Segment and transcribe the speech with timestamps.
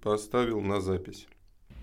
[0.00, 1.26] поставил на запись.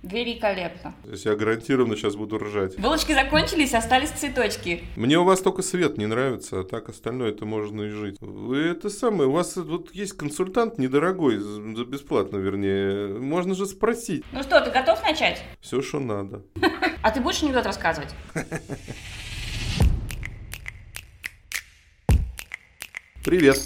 [0.06, 0.94] Великолепно.
[1.04, 2.78] То есть я гарантированно сейчас буду ржать.
[2.80, 4.84] Булочки закончились, остались цветочки.
[4.96, 8.18] Мне у вас только свет не нравится, а так остальное это можно и жить.
[8.22, 11.38] Вы это самое, у вас вот есть консультант недорогой,
[11.86, 13.18] бесплатно вернее.
[13.18, 14.24] Можно же спросить.
[14.32, 15.42] Ну что, ты готов начать?
[15.60, 16.44] Все, что надо.
[17.02, 18.16] А ты будешь анекдот рассказывать?
[23.24, 23.60] Привет.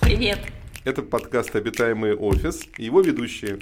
[0.00, 0.38] Привет.
[0.82, 3.58] Это подкаст «Обитаемый офис» и его ведущие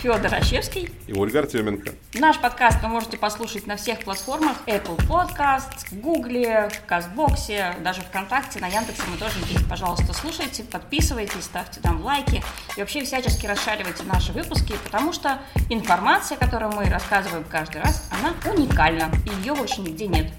[0.00, 0.90] Федор Рощевский.
[1.08, 1.90] и Ольга Артеменко.
[2.14, 8.68] Наш подкаст вы можете послушать на всех платформах Apple Podcast, в Казбоксе, даже ВКонтакте, на
[8.68, 9.68] Яндексе мы тоже есть.
[9.68, 12.44] Пожалуйста, слушайте, подписывайтесь, ставьте там лайки
[12.76, 18.34] и вообще всячески расшаривайте наши выпуски, потому что информация, которую мы рассказываем каждый раз, она
[18.52, 20.30] уникальна, и ее больше нигде нет.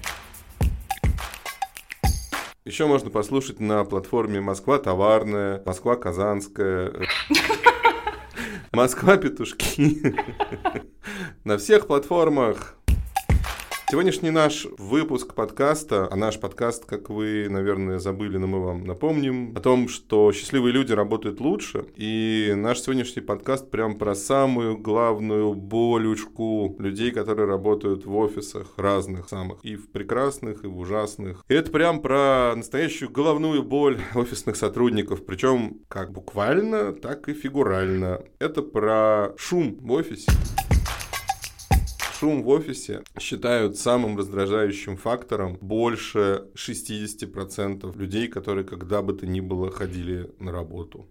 [2.66, 6.94] Еще можно послушать на платформе Москва товарная, Москва казанская,
[8.72, 10.14] Москва петушки.
[11.44, 12.78] На всех платформах.
[13.94, 19.56] Сегодняшний наш выпуск подкаста, а наш подкаст, как вы, наверное, забыли, но мы вам напомним,
[19.56, 21.84] о том, что счастливые люди работают лучше.
[21.94, 29.28] И наш сегодняшний подкаст прям про самую главную болючку людей, которые работают в офисах разных
[29.28, 29.64] самых.
[29.64, 31.44] И в прекрасных, и в ужасных.
[31.48, 35.24] И это прям про настоящую головную боль офисных сотрудников.
[35.24, 38.22] Причем как буквально, так и фигурально.
[38.40, 40.32] Это про шум в офисе.
[42.24, 49.40] Шум в офисе считают самым раздражающим фактором больше 60% людей, которые когда бы то ни
[49.40, 51.06] было ходили на работу.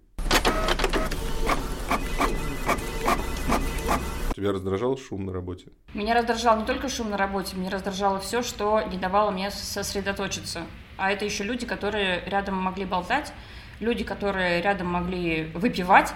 [4.35, 5.67] Тебя раздражал шум на работе?
[5.93, 10.63] Меня раздражал не только шум на работе, меня раздражало все, что не давало мне сосредоточиться.
[10.97, 13.33] А это еще люди, которые рядом могли болтать,
[13.79, 16.11] люди, которые рядом могли выпивать,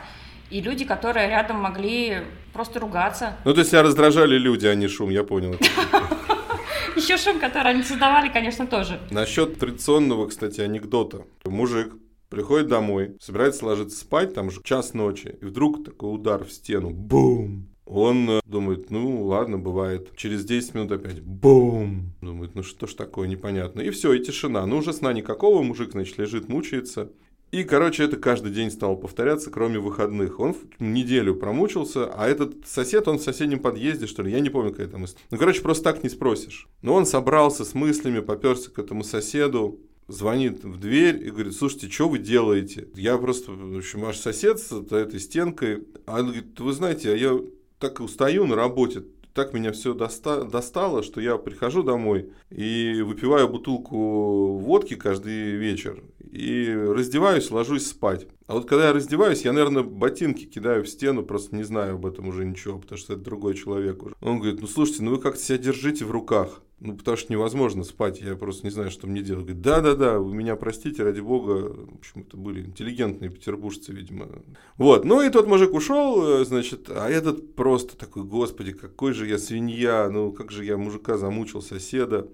[0.50, 2.20] и люди, которые рядом могли
[2.54, 3.38] просто ругаться.
[3.46, 5.58] Ну, то есть тебя раздражали люди, а не шум, я понял.
[6.96, 9.00] Еще шум, который они создавали, конечно, тоже.
[9.12, 11.26] Насчет традиционного, кстати, анекдота.
[11.46, 11.94] Мужик
[12.30, 16.90] приходит домой, собирается ложиться спать, там же час ночи, и вдруг такой удар в стену,
[16.90, 17.70] бум!
[17.86, 20.12] Он э, думает, ну ладно, бывает.
[20.18, 22.14] Через 10 минут опять бум!
[22.22, 23.80] Думает, ну что ж такое, непонятно.
[23.80, 24.66] И все, и тишина.
[24.66, 27.12] Ну уже сна никакого, мужик, значит, лежит, мучается.
[27.52, 30.40] И, короче, это каждый день стало повторяться, кроме выходных.
[30.40, 34.72] Он неделю промучился, а этот сосед, он в соседнем подъезде, что ли, я не помню,
[34.72, 35.26] какая там история.
[35.32, 36.68] Ну, короче, просто так не спросишь.
[36.82, 41.90] Но он собрался с мыслями, поперся к этому соседу, звонит в дверь и говорит, слушайте,
[41.90, 42.90] что вы делаете?
[42.96, 45.86] Я просто, в общем, ваш сосед с этой стенкой.
[46.06, 47.40] А он говорит, вы знаете, а я
[47.80, 49.04] так устаю на работе,
[49.34, 56.04] так меня все доста достало, что я прихожу домой и выпиваю бутылку водки каждый вечер
[56.38, 58.28] и раздеваюсь, ложусь спать.
[58.46, 62.06] А вот когда я раздеваюсь, я, наверное, ботинки кидаю в стену, просто не знаю об
[62.06, 64.16] этом уже ничего, потому что это другой человек уже.
[64.22, 66.62] Он говорит, ну слушайте, ну вы как-то себя держите в руках.
[66.80, 69.46] Ну, потому что невозможно спать, я просто не знаю, что мне делать.
[69.46, 71.74] Говорит, да-да-да, вы меня простите, ради бога.
[71.74, 74.30] В общем, это были интеллигентные петербуржцы, видимо.
[74.78, 79.40] Вот, ну и тот мужик ушел, значит, а этот просто такой, господи, какой же я
[79.40, 82.28] свинья, ну как же я мужика замучил, соседа.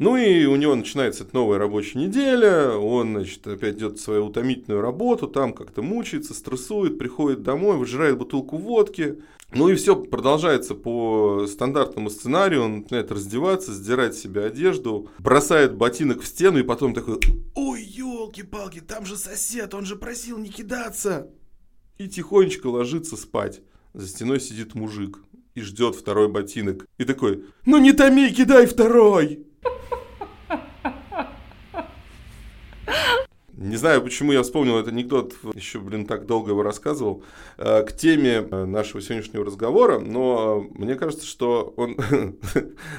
[0.00, 4.80] Ну и у него начинается эта новая рабочая неделя, он, значит, опять идет свою утомительную
[4.80, 9.18] работу, там как-то мучается, стрессует, приходит домой, выжирает бутылку водки.
[9.52, 15.74] Ну и все продолжается по стандартному сценарию, он начинает раздеваться, сдирать с себя одежду, бросает
[15.74, 17.20] ботинок в стену и потом такой,
[17.54, 21.28] ой, елки-палки, там же сосед, он же просил не кидаться.
[21.98, 23.60] И тихонечко ложится спать.
[23.92, 25.18] За стеной сидит мужик
[25.54, 26.86] и ждет второй ботинок.
[26.96, 29.44] И такой, ну не томи, кидай второй.
[33.60, 37.22] Не знаю, почему я вспомнил этот анекдот, еще, блин, так долго его рассказывал,
[37.58, 41.98] э, к теме э, нашего сегодняшнего разговора, но мне кажется, что он,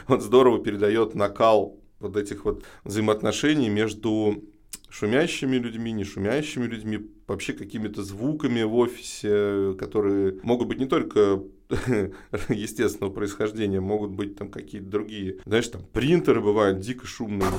[0.08, 4.44] он здорово передает накал вот этих вот взаимоотношений между
[4.88, 11.42] шумящими людьми, не шумящими людьми, вообще какими-то звуками в офисе, которые могут быть не только
[12.50, 15.38] естественного происхождения, могут быть там какие-то другие.
[15.44, 17.50] Знаешь, там принтеры бывают дико шумные.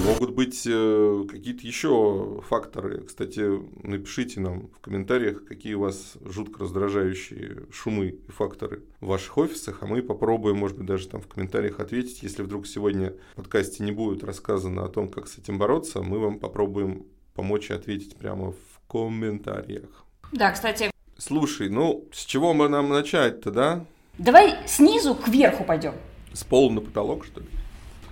[0.00, 3.02] Могут быть э, какие-то еще факторы.
[3.02, 9.38] Кстати, напишите нам в комментариях, какие у вас жутко раздражающие шумы и факторы в ваших
[9.38, 12.22] офисах, а мы попробуем, может быть, даже там в комментариях ответить.
[12.22, 16.18] Если вдруг сегодня в подкасте не будет рассказано о том, как с этим бороться, мы
[16.18, 20.04] вам попробуем помочь и ответить прямо в комментариях.
[20.32, 23.84] Да, кстати, Слушай, ну с чего мы нам начать-то, да?
[24.18, 25.94] давай снизу кверху пойдем.
[26.32, 27.46] С пола на потолок, что ли?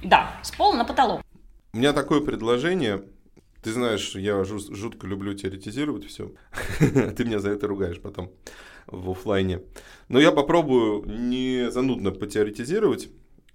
[0.05, 1.21] Да, с пола на потолок.
[1.73, 3.05] У меня такое предложение.
[3.63, 6.33] Ты знаешь, я жутко люблю теоретизировать все.
[6.79, 8.33] Ты меня за это ругаешь потом
[8.89, 9.63] в офлайне.
[10.09, 13.09] Но я попробую не занудно потеоретизировать,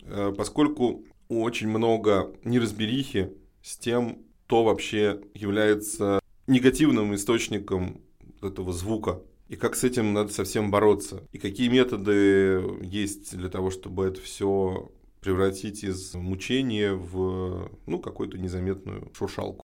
[0.04, 8.00] э, поскольку очень много неразберихи с тем, кто вообще является негативным источником
[8.42, 9.22] этого звука.
[9.50, 11.28] И как с этим надо совсем бороться.
[11.34, 14.90] И какие методы есть для того, чтобы это все
[15.26, 19.64] превратить из мучения в ну, какую-то незаметную шуршалку.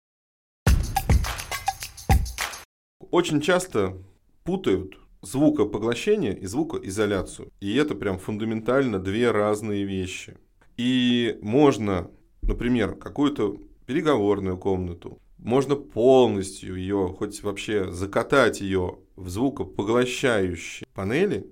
[3.10, 3.98] Очень часто
[4.44, 7.52] путают звукопоглощение и звукоизоляцию.
[7.60, 10.38] И это прям фундаментально две разные вещи.
[10.78, 12.10] И можно,
[12.40, 21.46] например, какую-то переговорную комнату, можно полностью ее, хоть вообще закатать ее в звукопоглощающие панели,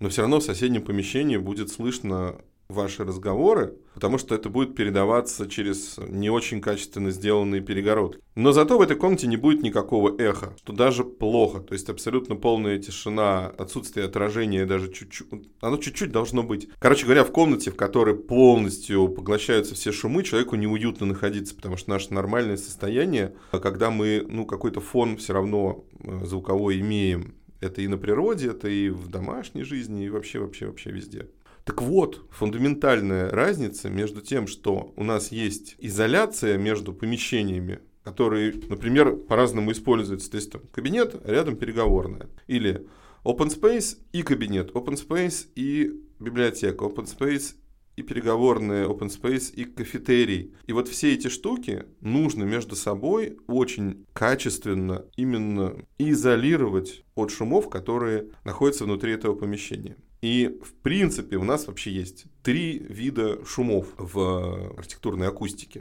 [0.00, 5.48] но все равно в соседнем помещении будет слышно ваши разговоры, потому что это будет передаваться
[5.48, 8.20] через не очень качественно сделанные перегородки.
[8.34, 11.60] Но зато в этой комнате не будет никакого эха, что даже плохо.
[11.60, 15.28] То есть абсолютно полная тишина, отсутствие отражения даже чуть-чуть.
[15.60, 16.68] Оно чуть-чуть должно быть.
[16.78, 21.90] Короче говоря, в комнате, в которой полностью поглощаются все шумы, человеку неуютно находиться, потому что
[21.90, 27.86] наше нормальное состояние, когда мы ну, какой-то фон все равно э, звуковой имеем, это и
[27.86, 31.28] на природе, это и в домашней жизни, и вообще, вообще, вообще везде.
[31.64, 39.16] Так вот, фундаментальная разница между тем, что у нас есть изоляция между помещениями, которые, например,
[39.16, 40.30] по-разному используются.
[40.30, 42.28] То есть там кабинет, а рядом переговорная.
[42.48, 42.86] Или
[43.24, 47.54] open space и кабинет, open space и библиотека, open space
[47.94, 50.54] и переговорная, open space и кафетерий.
[50.66, 58.30] И вот все эти штуки нужно между собой очень качественно именно изолировать от шумов, которые
[58.44, 59.96] находятся внутри этого помещения.
[60.22, 65.80] И, в принципе, у нас вообще есть три вида шумов в архитектурной акустике.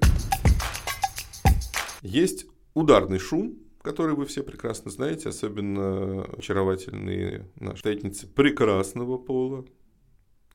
[2.01, 9.63] Есть ударный шум, который вы все прекрасно знаете, особенно очаровательные наши читательницы прекрасного пола.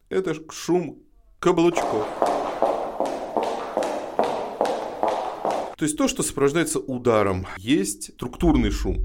[0.09, 1.05] Это шум
[1.39, 2.09] каблучков.
[5.77, 7.47] То есть то, что сопровождается ударом.
[7.57, 8.97] Есть структурный шум.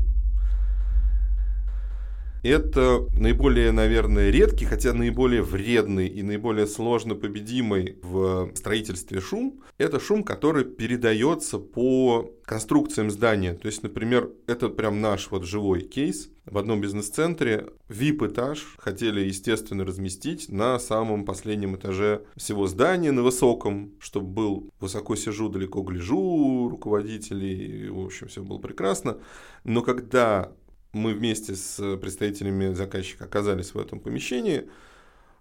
[2.44, 9.62] Это наиболее, наверное, редкий, хотя наиболее вредный и наиболее сложно победимый в строительстве шум.
[9.78, 13.54] Это шум, который передается по конструкциям здания.
[13.54, 16.30] То есть, например, это прям наш вот живой кейс.
[16.46, 23.94] В одном бизнес-центре VIP-этаж хотели, естественно, разместить на самом последнем этаже всего здания, на высоком,
[24.00, 29.20] чтобы был высоко сижу, далеко гляжу руководителей, в общем, все было прекрасно.
[29.64, 30.52] Но когда
[30.94, 34.70] мы вместе с представителями заказчика оказались в этом помещении,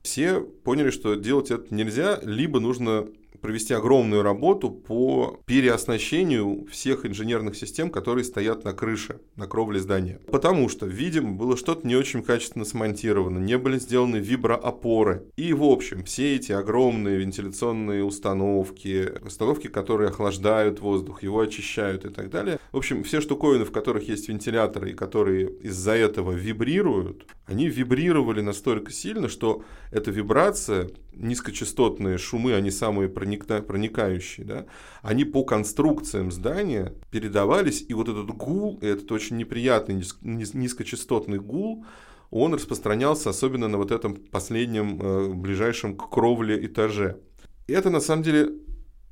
[0.02, 3.08] все поняли, что делать это нельзя, либо нужно
[3.40, 10.20] провести огромную работу по переоснащению всех инженерных систем, которые стоят на крыше, на кровле здания.
[10.30, 15.24] Потому что, видимо, было что-то не очень качественно смонтировано, не были сделаны виброопоры.
[15.36, 22.08] И, в общем, все эти огромные вентиляционные установки, установки, которые охлаждают воздух, его очищают и
[22.10, 22.58] так далее.
[22.72, 28.40] В общем, все штуковины, в которых есть вентиляторы и которые из-за этого вибрируют, они вибрировали
[28.40, 34.66] настолько сильно, что эта вибрация низкочастотные шумы, они самые проникна, проникающие, да,
[35.02, 41.84] они по конструкциям здания передавались, и вот этот гул, этот очень неприятный низ, низкочастотный гул,
[42.30, 47.18] он распространялся особенно на вот этом последнем, э, ближайшем к кровле этаже.
[47.66, 48.52] И это на самом деле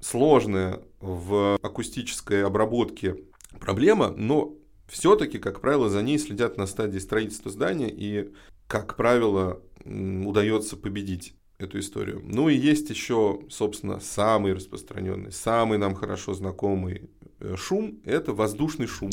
[0.00, 3.16] сложная в акустической обработке
[3.60, 4.54] проблема, но
[4.88, 8.32] все-таки, как правило, за ней следят на стадии строительства здания, и,
[8.68, 12.22] как правило, удается победить эту историю.
[12.24, 17.10] Ну и есть еще, собственно, самый распространенный, самый нам хорошо знакомый
[17.40, 19.10] э, шум– это воздушный шум.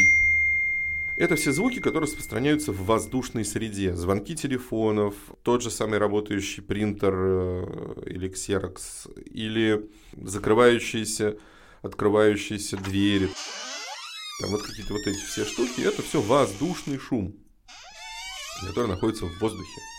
[1.17, 3.95] Это все звуки, которые распространяются в воздушной среде.
[3.95, 9.89] Звонки телефонов, тот же самый работающий принтер э, или ксерокс, или
[10.21, 11.37] закрывающиеся,
[11.81, 13.29] открывающиеся двери.
[14.41, 17.33] Там вот какие-то вот эти все штуки, это все воздушный шум,
[18.67, 19.94] который находится в воздухе.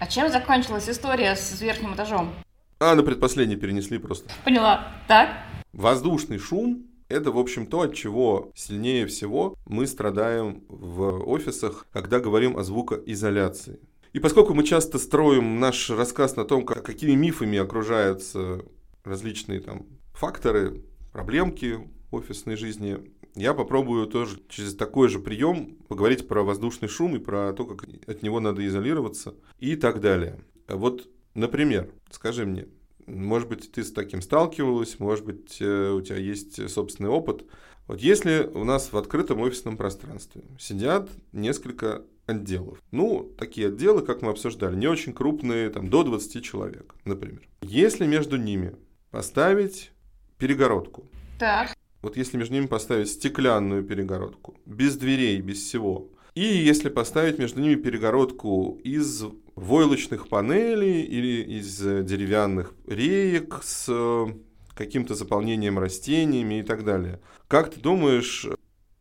[0.00, 2.34] А чем закончилась история с верхним этажом?
[2.80, 4.28] А, на предпоследний перенесли просто.
[4.44, 4.88] Поняла.
[5.06, 5.30] Так?
[5.72, 12.18] Воздушный шум– это, в общем, то, от чего сильнее всего мы страдаем в офисах, когда
[12.18, 13.78] говорим о звукоизоляции.
[14.12, 18.62] И поскольку мы часто строим наш рассказ на том, как, какими мифами окружаются
[19.04, 20.82] различные там факторы,
[21.12, 22.98] проблемки офисной жизни,
[23.34, 27.88] я попробую тоже через такой же прием поговорить про воздушный шум и про то, как
[28.06, 30.38] от него надо изолироваться и так далее.
[30.68, 32.66] Вот, например, скажи мне,
[33.06, 37.44] Может быть, ты с таким сталкивалась, может быть, э, у тебя есть собственный опыт.
[37.86, 42.78] Вот если у нас в открытом офисном пространстве сидят несколько отделов.
[42.90, 47.46] Ну, такие отделы, как мы обсуждали, не очень крупные, там, до 20 человек, например.
[47.60, 48.74] Если между ними
[49.10, 49.92] поставить
[50.38, 51.06] перегородку,
[51.38, 51.73] Так.
[52.04, 57.60] Вот если между ними поставить стеклянную перегородку, без дверей, без всего, и если поставить между
[57.60, 64.26] ними перегородку из войлочных панелей или из деревянных реек с э,
[64.74, 67.20] каким-то заполнением растениями и так далее.
[67.48, 68.46] Как ты думаешь,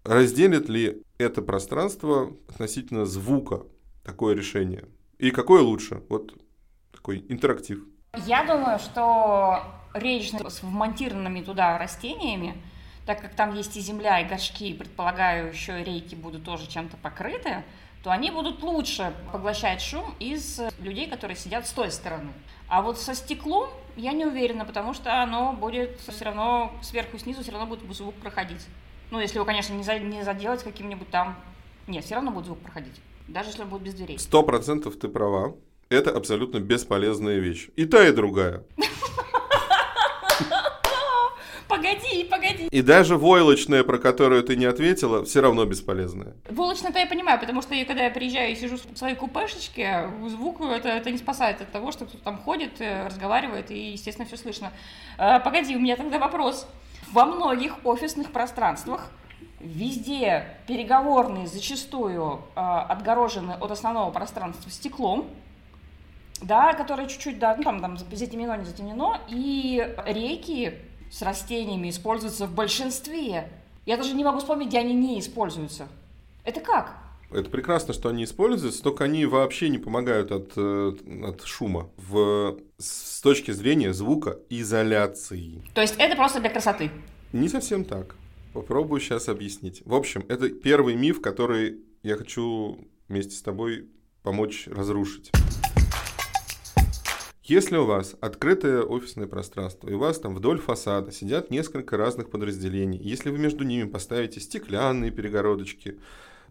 [0.06, 3.64] разделит ли это пространство относительно звука
[4.06, 4.86] такое решение?
[5.18, 6.04] И какое лучше?
[6.08, 6.34] Вот
[6.94, 7.84] такой интерактив.
[8.28, 12.62] Я думаю, что речь с вмонтированными туда растениями,
[13.06, 16.68] так как там есть и земля, и горшки, и, предполагаю, еще и рейки будут тоже
[16.68, 17.64] чем-то покрыты,
[18.04, 22.34] то они будут лучше поглощать шум из людей, которые сидят с той стороны.
[22.68, 27.20] А вот со стеклом я не уверена, потому что оно будет все равно сверху и
[27.20, 28.66] снизу все равно будет звук проходить.
[29.12, 31.38] Ну, если его, конечно, не, за, не заделать каким-нибудь там...
[31.88, 33.00] Нет, все равно будет звук проходить.
[33.28, 34.18] Даже если он будет без дверей.
[34.18, 35.56] Сто процентов ты права.
[35.90, 37.70] Это абсолютно бесполезная вещь.
[37.76, 38.64] И та, и другая.
[41.84, 42.68] Погоди, погоди.
[42.72, 46.34] И даже войлочная, про которую ты не ответила, все равно бесполезная.
[46.50, 50.62] Волочно-то я понимаю, потому что я, когда я приезжаю и сижу в своей купешечке, звук
[50.62, 54.38] это, это не спасает от того, что кто-то там ходит, э, разговаривает, и, естественно, все
[54.38, 54.72] слышно.
[55.18, 56.68] А, погоди, у меня тогда вопрос.
[57.12, 59.12] Во многих офисных пространствах
[59.60, 65.28] везде переговорные зачастую э, отгорожены от основного пространства стеклом,
[66.42, 70.80] да, которое чуть-чуть, да, ну, там, там затемнено, не затемнено, и рейки
[71.14, 73.50] с растениями используются в большинстве.
[73.86, 75.88] Я даже не могу вспомнить, где они не используются.
[76.44, 76.98] Это как?
[77.32, 80.94] Это прекрасно, что они используются, только они вообще не помогают от, э,
[81.24, 85.62] от шума в, с точки зрения звукоизоляции.
[85.76, 86.90] То есть это просто для красоты?
[87.32, 88.16] Не совсем так.
[88.54, 89.84] Попробую сейчас объяснить.
[89.86, 93.88] В общем, это первый миф, который я хочу вместе с тобой
[94.24, 95.32] помочь разрушить.
[97.44, 102.30] Если у вас открытое офисное пространство, и у вас там вдоль фасада сидят несколько разных
[102.30, 106.00] подразделений, если вы между ними поставите стеклянные перегородочки,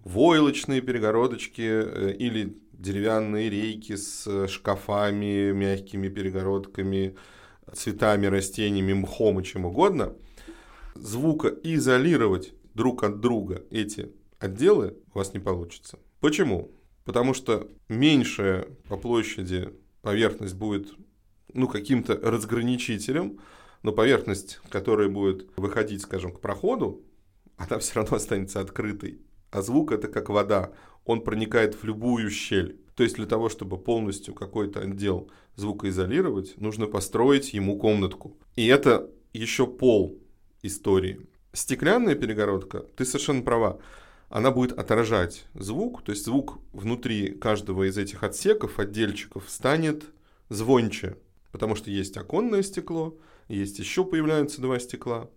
[0.05, 7.17] войлочные перегородочки э, или деревянные рейки с шкафами, мягкими перегородками,
[7.73, 10.15] цветами, растениями, мхом и чем угодно,
[10.95, 15.99] звукоизолировать друг от друга эти отделы у вас не получится.
[16.21, 16.71] Почему?
[17.07, 19.71] Потому что меньшая по площади
[20.03, 20.93] поверхность будет
[21.55, 23.41] ну, каким-то разграничителем,
[23.83, 27.03] но поверхность, которая будет выходить, скажем, к проходу,
[27.57, 29.21] она все равно останется открытой.
[29.51, 30.73] А звук это как вода,
[31.05, 32.81] он проникает в любую щель.
[32.95, 38.37] То есть для того, чтобы полностью какой-то отдел звукоизолировать, нужно построить ему комнатку.
[38.57, 40.19] И это еще пол
[40.63, 41.21] истории.
[41.53, 43.79] Стеклянная перегородка, ты совершенно права,
[44.33, 50.07] она будет отражать звук, то есть звук внутри каждого из этих отсеков, отдельчиков станет
[50.49, 51.19] звонче,
[51.51, 55.29] потому что есть оконное стекло, есть еще появляются два стекла.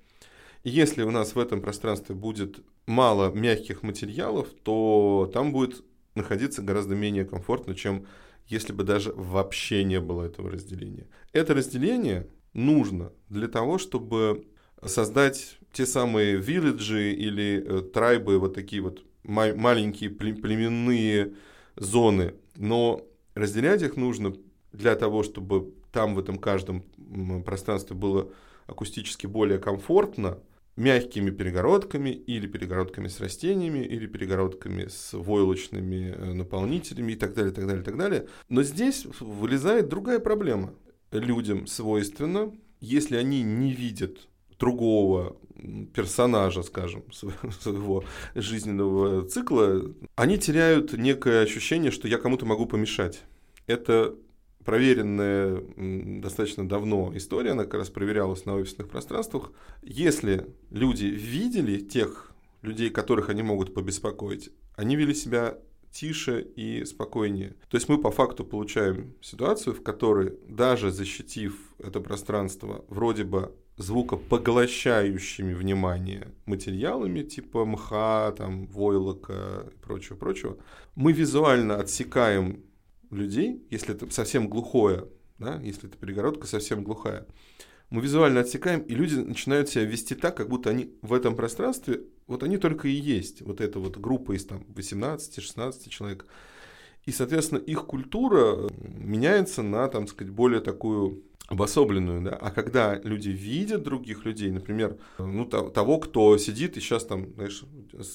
[0.63, 5.83] И если у нас в этом пространстве будет мало мягких материалов, то там будет
[6.15, 8.05] находиться гораздо менее комфортно, чем
[8.47, 11.07] если бы даже вообще не было этого разделения.
[11.33, 14.47] Это разделение нужно для того, чтобы
[14.87, 21.33] создать те самые вилледжи или э, трайбы, вот такие вот ма- маленькие племенные
[21.75, 22.33] зоны.
[22.55, 24.35] Но разделять их нужно
[24.71, 26.83] для того, чтобы там в этом каждом
[27.45, 28.31] пространстве было
[28.67, 30.39] акустически более комфортно,
[30.75, 37.53] мягкими перегородками или перегородками с растениями или перегородками с войлочными э, наполнителями и так далее,
[37.53, 38.27] так далее, так далее.
[38.49, 40.73] Но здесь вылезает другая проблема.
[41.11, 44.27] Людям свойственно, если они не видят
[44.59, 45.37] другого
[45.93, 48.03] персонажа, скажем, своего
[48.35, 49.81] жизненного цикла,
[50.15, 53.23] они теряют некое ощущение, что я кому-то могу помешать.
[53.67, 54.15] Это
[54.63, 55.61] проверенная
[56.21, 59.51] достаточно давно история, она как раз проверялась на офисных пространствах.
[59.83, 62.31] Если люди видели тех
[62.61, 65.57] людей, которых они могут побеспокоить, они вели себя
[65.91, 67.55] тише и спокойнее.
[67.69, 73.55] То есть мы по факту получаем ситуацию, в которой даже защитив это пространство вроде бы
[73.77, 80.57] звукопоглощающими внимание материалами типа мха, там, войлока и прочего, прочего,
[80.95, 82.63] мы визуально отсекаем
[83.11, 87.25] людей, если это совсем глухое, да, если эта перегородка совсем глухая,
[87.89, 92.01] мы визуально отсекаем, и люди начинают себя вести так, как будто они в этом пространстве,
[92.27, 96.25] вот они только и есть, вот эта вот группа из там 18-16 человек.
[97.05, 103.29] И, соответственно, их культура меняется на, там сказать, более такую обособленную, да, а когда люди
[103.29, 107.63] видят других людей, например, ну, того, кто сидит и сейчас там, знаешь,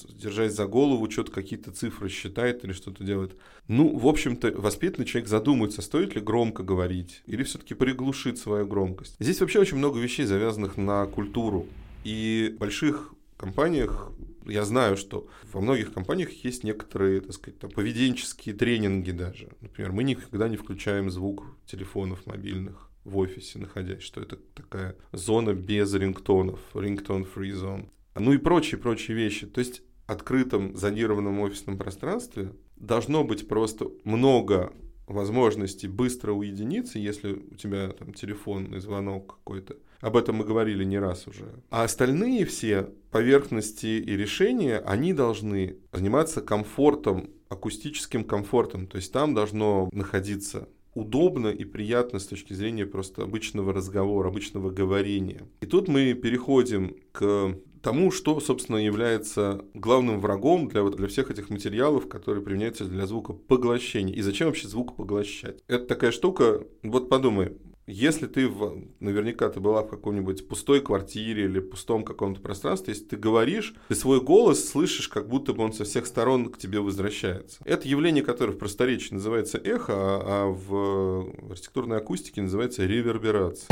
[0.09, 5.29] держась за голову, что-то какие-то цифры считает или что-то делает, ну, в общем-то, воспитанный человек
[5.29, 9.15] задумается, стоит ли громко говорить или все-таки приглушить свою громкость.
[9.19, 11.67] Здесь вообще очень много вещей, завязанных на культуру.
[12.03, 14.11] И в больших компаниях
[14.45, 19.49] я знаю, что во многих компаниях есть некоторые, так сказать, там, поведенческие тренинги даже.
[19.61, 25.53] Например, мы никогда не включаем звук телефонов мобильных в офисе находясь, что это такая зона
[25.53, 27.89] без рингтонов, рингтон-free zone.
[28.15, 29.47] Ну и прочие-прочие вещи.
[29.47, 34.73] То есть в открытом зонированном офисном пространстве должно быть просто много
[35.07, 39.77] возможностей быстро уединиться, если у тебя там телефонный звонок какой-то.
[39.99, 41.45] Об этом мы говорили не раз уже.
[41.69, 48.87] А остальные все поверхности и решения, они должны заниматься комфортом, акустическим комфортом.
[48.87, 54.69] То есть там должно находиться удобно и приятно с точки зрения просто обычного разговора, обычного
[54.69, 55.47] говорения.
[55.61, 61.49] И тут мы переходим к тому, что, собственно, является главным врагом для, для всех этих
[61.49, 64.13] материалов, которые применяются для звукопоглощения.
[64.13, 65.63] И зачем вообще звук поглощать?
[65.67, 67.53] Это такая штука, вот подумай,
[67.87, 73.05] если ты, в, наверняка ты была в какой-нибудь пустой квартире или пустом каком-то пространстве, если
[73.05, 76.79] ты говоришь, ты свой голос слышишь, как будто бы он со всех сторон к тебе
[76.79, 77.59] возвращается.
[77.65, 83.67] Это явление, которое в просторечии называется эхо, а, а в архитектурной акустике называется реверберация.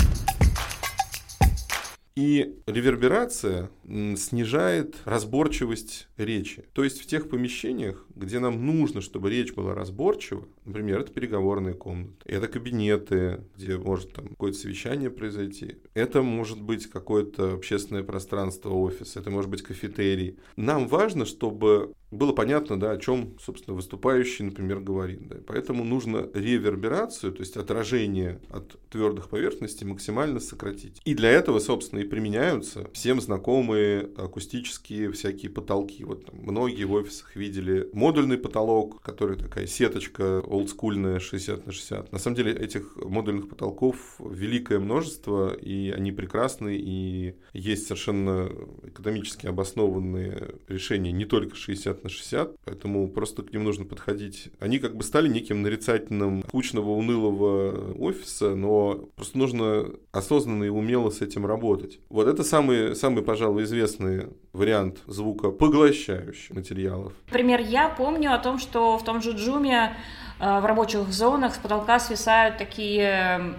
[2.19, 6.65] И реверберация снижает разборчивость речи.
[6.73, 11.75] То есть в тех помещениях, где нам нужно, чтобы речь была разборчива, например, это переговорные
[11.75, 18.71] комнаты, это кабинеты, где может там какое-то совещание произойти, это может быть какое-то общественное пространство,
[18.71, 20.37] офис, это может быть кафетерий.
[20.57, 25.27] Нам важно, чтобы было понятно, да, о чем, собственно, выступающий, например, говорит.
[25.27, 25.37] Да.
[25.45, 31.01] Поэтому нужно реверберацию, то есть отражение от твердых поверхностей максимально сократить.
[31.05, 36.03] И для этого, собственно, и применяются всем знакомые акустические всякие потолки.
[36.03, 42.11] Вот там, многие в офисах видели модульный потолок, который такая сеточка олдскульная 60 на 60.
[42.11, 48.49] На самом деле этих модульных потолков великое множество, и они прекрасны, и есть совершенно
[48.83, 54.49] экономически обоснованные решения не только 60 60 на 60, поэтому просто к ним нужно подходить.
[54.59, 61.09] Они как бы стали неким нарицательным скучного, унылого офиса, но просто нужно осознанно и умело
[61.09, 61.99] с этим работать.
[62.09, 67.13] Вот это самый, самый пожалуй, известный вариант звука поглощающих материалов.
[67.27, 69.95] Например, я помню о том, что в том же Джуме
[70.39, 73.55] э, в рабочих зонах с потолка свисают такие,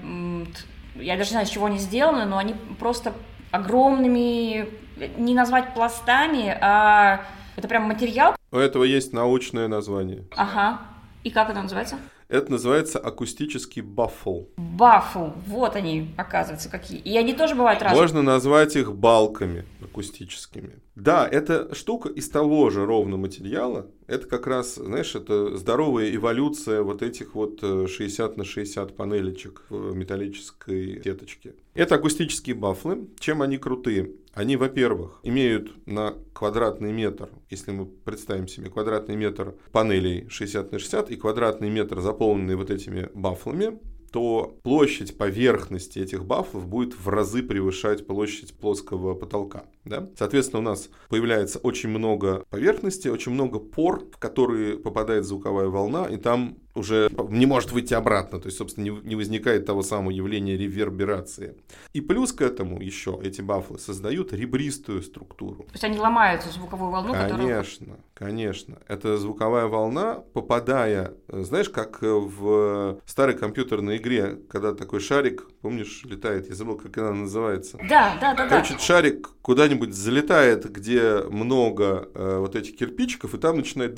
[0.97, 3.13] я даже не знаю, с чего они сделаны, но они просто
[3.51, 4.69] огромными,
[5.17, 7.25] не назвать пластами, а
[7.57, 8.35] это прям материал?
[8.51, 10.25] У этого есть научное название.
[10.37, 10.81] Ага.
[11.23, 11.99] И как это называется?
[12.29, 14.45] Это называется акустический баффл.
[14.57, 15.33] Баффл.
[15.47, 16.99] Вот они, оказывается, какие.
[16.99, 18.01] И они тоже бывают разные.
[18.01, 20.79] Можно назвать их балками акустическими.
[20.95, 23.87] Да, это штука из того же ровно материала.
[24.11, 29.63] Это как раз, знаешь, это здоровая эволюция вот этих вот 60 э, на 60 панелечек
[29.69, 31.55] в металлической сеточке.
[31.75, 33.07] Это акустические бафлы.
[33.21, 34.11] Чем они крутые?
[34.35, 40.81] Они, во-первых, имеют на квадратный метр, если мы представим себе квадратный метр панелей 60 на
[40.81, 43.79] 60 и квадратный метр, заполненный вот этими бафлами,
[44.11, 49.65] то площадь поверхности этих бафлов будет в разы превышать площадь плоского потолка.
[49.85, 50.09] Да?
[50.19, 56.07] Соответственно, у нас появляется очень много поверхности, очень много пор, в которые попадает звуковая волна,
[56.07, 60.11] и там уже не может выйти обратно, то есть, собственно, не, не возникает того самого
[60.11, 61.57] явления реверберации.
[61.93, 65.65] И плюс к этому еще эти бафлы создают ребристую структуру.
[65.65, 68.05] То есть они ломают звуковую волну, Конечно, которую...
[68.15, 68.79] конечно.
[68.89, 76.49] Это звуковая волна, попадая, знаешь, как в старой компьютерной игре, когда такой шарик, помнишь, летает,
[76.49, 77.79] я забыл, как она называется.
[77.89, 78.49] Да, да, да.
[78.49, 78.79] Короче, да.
[78.81, 83.95] шарик куда-нибудь залетает, где много э, вот этих кирпичиков, и там начинает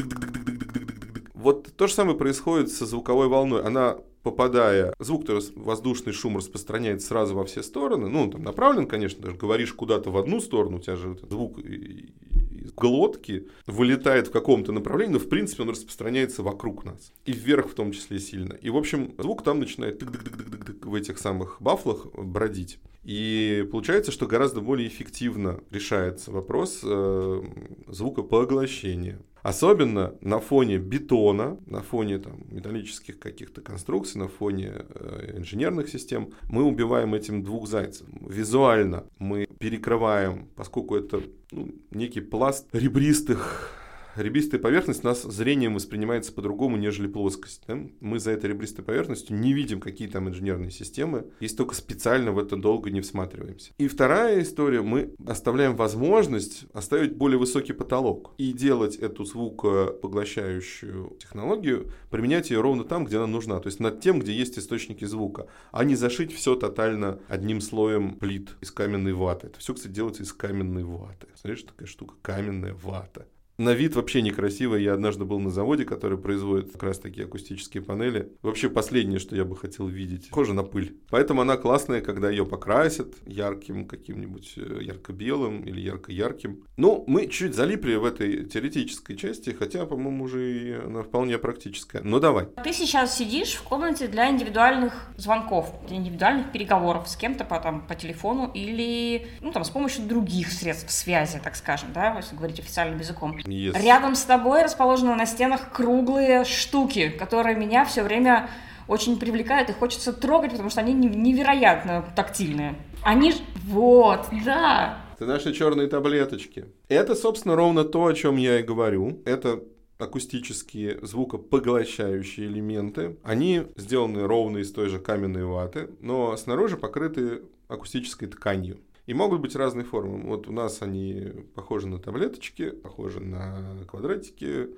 [1.43, 3.63] вот то же самое происходит со звуковой волной.
[3.63, 5.25] Она попадая, звук
[5.57, 8.09] воздушный шум распространяется сразу во все стороны.
[8.09, 11.59] Ну, он там направлен, конечно, даже говоришь куда-то в одну сторону, у тебя же звук
[11.59, 17.13] из глотки вылетает в каком-то направлении, но в принципе он распространяется вокруг нас.
[17.25, 18.55] И вверх в том числе сильно.
[18.55, 22.79] И, в общем, звук там начинает в этих самых бафлах бродить.
[23.03, 27.43] И получается, что гораздо более эффективно решается вопрос э,
[27.89, 29.21] звукопоглощения.
[29.43, 36.31] Особенно на фоне бетона, на фоне там, металлических каких-то конструкций, на фоне э, инженерных систем,
[36.49, 38.07] мы убиваем этим двух зайцев.
[38.21, 43.82] Визуально мы перекрываем, поскольку это ну, некий пласт ребристых
[44.17, 47.63] ребристая поверхность нас зрением воспринимается по-другому, нежели плоскость.
[47.67, 47.79] Да?
[48.01, 52.39] Мы за этой ребристой поверхностью не видим, какие там инженерные системы, если только специально в
[52.39, 53.73] это долго не всматриваемся.
[53.79, 61.91] И вторая история, мы оставляем возможность оставить более высокий потолок и делать эту звукопоглощающую технологию,
[62.11, 65.47] применять ее ровно там, где она нужна, то есть над тем, где есть источники звука,
[65.71, 69.49] а не зашить все тотально одним слоем плит из каменной ваты.
[69.49, 71.29] Это все, кстати, делается из каменной ваты.
[71.35, 73.27] Смотришь, такая штука, каменная вата.
[73.63, 74.75] На вид вообще некрасиво.
[74.75, 78.33] Я однажды был на заводе, который производит как раз такие акустические панели.
[78.43, 80.31] Вообще последнее, что я бы хотел видеть.
[80.31, 80.97] Похоже на пыль.
[81.11, 86.65] Поэтому она классная, когда ее покрасят ярким каким-нибудь э, ярко-белым или ярко-ярким.
[86.77, 92.03] Ну, мы чуть залипли в этой теоретической части, хотя, по-моему, уже и она вполне практическая.
[92.03, 92.47] Ну, давай.
[92.65, 97.87] Ты сейчас сидишь в комнате для индивидуальных звонков, для индивидуальных переговоров с кем-то по, там,
[97.87, 102.59] по телефону или ну, там, с помощью других средств связи, так скажем, да, если говорить
[102.59, 103.39] официальным языком.
[103.53, 103.81] Yes.
[103.81, 108.49] Рядом с тобой расположены на стенах круглые штуки, которые меня все время
[108.89, 112.75] очень привлекают и хочется трогать, потому что они невероятно тактильные.
[113.03, 113.35] Они...
[113.65, 114.99] Вот, да.
[115.15, 116.67] Это наши черные таблеточки.
[116.89, 119.23] Это, собственно, ровно то, о чем я и говорю.
[119.25, 119.61] Это
[119.99, 123.17] акустические звукопоглощающие элементы.
[123.23, 128.79] Они сделаны ровно из той же каменной ваты, но снаружи покрыты акустической тканью.
[129.07, 130.21] И могут быть разные формы.
[130.23, 134.69] Вот у нас они похожи на таблеточки, похожи на квадратики,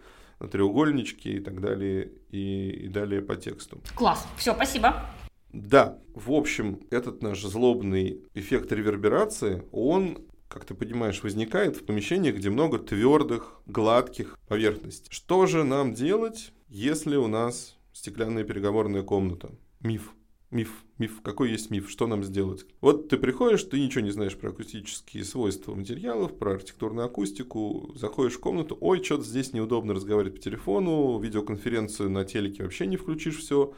[0.41, 3.81] на треугольнички и так далее, и, и далее по тексту.
[3.95, 4.27] Класс.
[4.37, 5.11] Все, спасибо.
[5.53, 10.19] Да, в общем, этот наш злобный эффект реверберации, он
[10.55, 15.09] как ты понимаешь, возникает в помещениях, где много твердых, гладких поверхностей.
[15.11, 19.51] Что же нам делать, если у нас стеклянная переговорная комната?
[19.81, 20.13] Миф.
[20.51, 22.65] Миф, миф, какой есть миф, что нам сделать?
[22.81, 28.35] Вот ты приходишь, ты ничего не знаешь про акустические свойства материалов, про архитектурную акустику, заходишь
[28.35, 33.39] в комнату, ой, что-то здесь неудобно разговаривать по телефону, видеоконференцию на телеке вообще не включишь
[33.39, 33.73] все,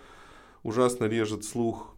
[0.63, 1.97] ужасно режет слух.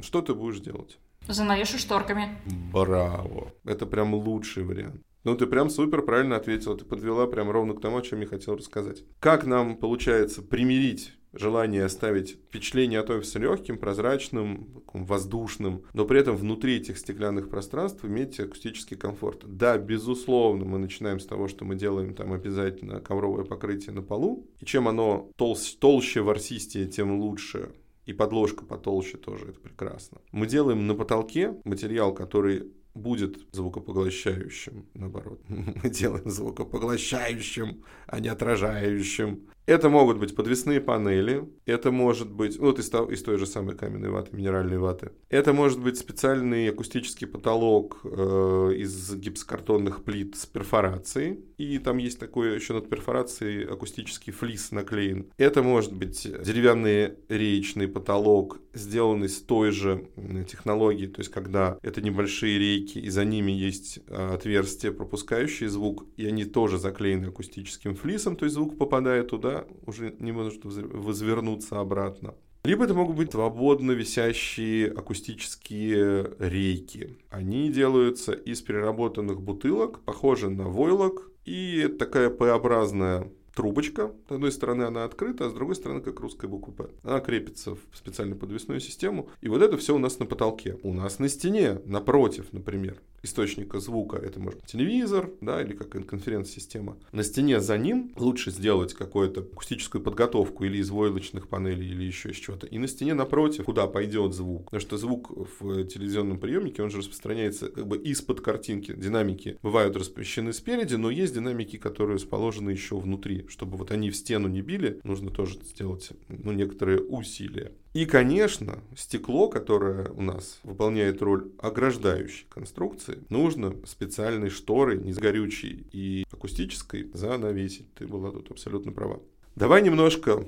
[0.00, 0.98] Что ты будешь делать?
[1.28, 2.38] Занавешу шторками.
[2.72, 3.52] Браво.
[3.64, 5.02] Это прям лучший вариант.
[5.24, 6.76] Ну, ты прям супер правильно ответила.
[6.76, 9.04] Ты подвела прям ровно к тому, о чем я хотел рассказать.
[9.20, 16.20] Как нам получается примирить желание оставить впечатление о том с легким, прозрачным, воздушным, но при
[16.20, 19.42] этом внутри этих стеклянных пространств иметь акустический комфорт.
[19.44, 24.46] Да, безусловно, мы начинаем с того, что мы делаем там обязательно ковровое покрытие на полу,
[24.60, 27.70] и чем оно толще, толще ворсистее, тем лучше.
[28.06, 30.18] И подложка потолще тоже, это прекрасно.
[30.30, 35.40] Мы делаем на потолке материал, который будет звукопоглощающим, наоборот.
[35.48, 39.48] Мы делаем звукопоглощающим, а не отражающим.
[39.66, 43.74] Это могут быть подвесные панели, это может быть, ну, вот из, из той же самой
[43.74, 45.12] каменной ваты, минеральной ваты.
[45.30, 52.18] Это может быть специальный акустический потолок э, из гипсокартонных плит с перфорацией, и там есть
[52.18, 55.30] такой еще над перфорацией акустический флис наклеен.
[55.38, 60.08] Это может быть деревянный реечный потолок, сделанный с той же
[60.46, 66.04] технологией, то есть когда это небольшие рейки, и за ними есть э, отверстия, пропускающие звук,
[66.18, 69.53] и они тоже заклеены акустическим флисом, то есть звук попадает туда,
[69.86, 72.34] уже не может возвернуться обратно.
[72.64, 77.18] Либо это могут быть свободно висящие акустические рейки.
[77.28, 84.12] Они делаются из переработанных бутылок, похожи на войлок, и такая П-образная трубочка.
[84.28, 86.88] С одной стороны она открыта, а с другой стороны как русская буква П.
[87.02, 89.28] Она крепится в специальную подвесную систему.
[89.42, 90.78] И вот это все у нас на потолке.
[90.82, 95.90] У нас на стене, напротив, например, источника звука, это может быть телевизор, да, или как
[96.06, 96.96] конференц-система.
[97.12, 102.30] На стене за ним лучше сделать какую-то акустическую подготовку или из войлочных панелей, или еще
[102.30, 102.66] из чего-то.
[102.66, 104.66] И на стене напротив, куда пойдет звук.
[104.66, 108.92] Потому что звук в телевизионном приемнике, он же распространяется как бы из-под картинки.
[108.94, 113.46] Динамики бывают распущены спереди, но есть динамики, которые расположены еще внутри.
[113.48, 117.72] Чтобы вот они в стену не били, нужно тоже сделать ну, некоторые усилия.
[117.94, 125.86] И, конечно, стекло, которое у нас выполняет роль ограждающей конструкции, нужно специальной шторой, не горючей
[125.92, 127.94] и акустической, занавесить.
[127.94, 129.20] Ты была тут абсолютно права.
[129.54, 130.44] Давай немножко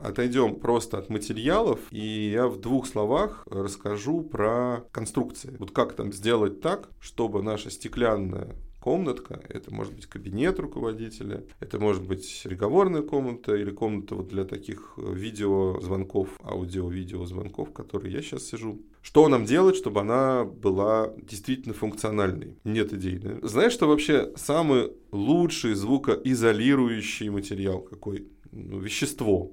[0.00, 5.54] отойдем просто от материалов, и я в двух словах расскажу про конструкции.
[5.58, 8.56] Вот как там сделать так, чтобы наша стеклянная
[8.86, 14.44] комнатка, это может быть кабинет руководителя, это может быть переговорная комната или комната вот для
[14.44, 18.80] таких э, видеозвонков, аудио-видеозвонков, в которой я сейчас сижу.
[19.02, 22.54] Что нам делать, чтобы она была действительно функциональной?
[22.62, 23.48] Нет идей, да?
[23.48, 28.28] Знаешь, что вообще самый лучший звукоизолирующий материал какой?
[28.52, 29.50] Ну, вещество.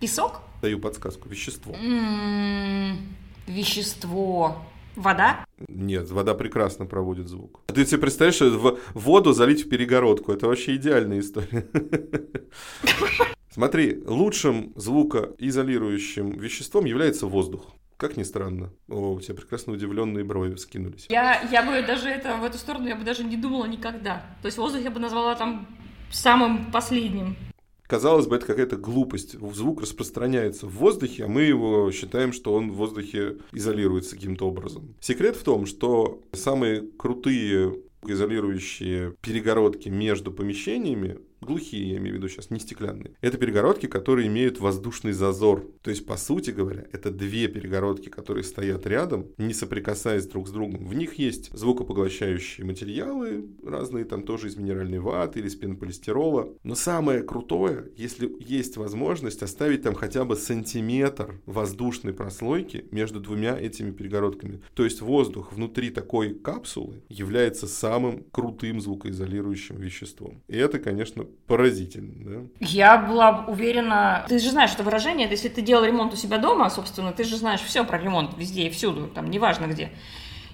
[0.00, 0.42] Песок?
[0.60, 1.30] Даю подсказку.
[1.30, 1.72] Вещество.
[1.72, 2.98] М-м,
[3.46, 4.58] вещество.
[4.96, 5.46] Вода?
[5.68, 7.60] Нет, вода прекрасно проводит звук.
[7.66, 10.32] Ты себе представляешь, в воду залить в перегородку?
[10.32, 11.66] Это вообще идеальная история.
[13.50, 17.66] Смотри, лучшим звукоизолирующим веществом является воздух.
[17.96, 18.70] Как ни странно.
[18.88, 21.06] О, у тебя прекрасно удивленные брови вскинулись.
[21.08, 24.22] Я, я бы даже это, в эту сторону я бы даже не думала никогда.
[24.42, 25.66] То есть воздух я бы назвала там
[26.10, 27.36] самым последним.
[27.86, 29.36] Казалось бы, это какая-то глупость.
[29.54, 34.94] Звук распространяется в воздухе, а мы его считаем, что он в воздухе изолируется каким-то образом.
[35.00, 42.28] Секрет в том, что самые крутые изолирующие перегородки между помещениями глухие, я имею в виду
[42.28, 43.12] сейчас, не стеклянные.
[43.20, 45.66] Это перегородки, которые имеют воздушный зазор.
[45.82, 50.50] То есть, по сути говоря, это две перегородки, которые стоят рядом, не соприкасаясь друг с
[50.50, 50.86] другом.
[50.86, 56.52] В них есть звукопоглощающие материалы, разные там тоже из минеральной ваты или из пенополистирола.
[56.62, 63.58] Но самое крутое, если есть возможность оставить там хотя бы сантиметр воздушной прослойки между двумя
[63.58, 64.60] этими перегородками.
[64.74, 70.42] То есть воздух внутри такой капсулы является самым крутым звукоизолирующим веществом.
[70.48, 72.40] И это, конечно, поразительно, да?
[72.60, 74.24] Я была уверена...
[74.28, 77.36] Ты же знаешь это выражение, если ты делал ремонт у себя дома, собственно, ты же
[77.36, 79.90] знаешь все про ремонт везде и всюду, там, неважно где.